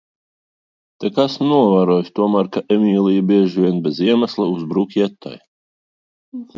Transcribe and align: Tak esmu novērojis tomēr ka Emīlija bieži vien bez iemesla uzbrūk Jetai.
Tak 1.03 1.19
esmu 1.23 1.49
novērojis 1.51 2.09
tomēr 2.21 2.51
ka 2.57 2.65
Emīlija 2.79 3.29
bieži 3.35 3.65
vien 3.69 3.81
bez 3.87 4.03
iemesla 4.09 4.53
uzbrūk 4.59 5.01
Jetai. 5.03 5.39